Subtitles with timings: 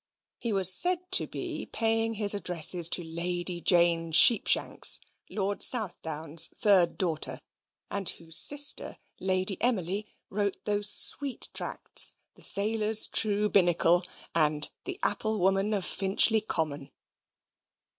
[0.39, 6.97] He was said to be paying his addresses to Lady Jane Sheepshanks, Lord Southdown's third
[6.97, 7.39] daughter,
[7.91, 14.03] and whose sister, Lady Emily, wrote those sweet tracts, "The Sailor's True Binnacle,"
[14.33, 16.89] and "The Applewoman of Finchley Common."